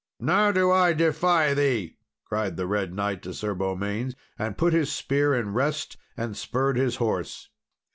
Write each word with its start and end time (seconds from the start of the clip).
"Now 0.19 0.51
do 0.51 0.71
I 0.71 0.93
defy 0.93 1.53
thee!" 1.53 1.97
cried 2.25 2.57
the 2.57 2.65
Red 2.65 2.91
Knight 2.91 3.21
to 3.21 3.35
Sir 3.35 3.53
Beaumains, 3.53 4.15
and 4.39 4.57
put 4.57 4.73
his 4.73 4.91
spear 4.91 5.35
in 5.35 5.53
rest 5.53 5.95
and 6.17 6.35
spurred 6.35 6.75
his 6.75 6.95
horse. 6.95 7.49